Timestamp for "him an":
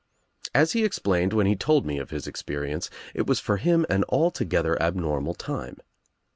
3.57-4.03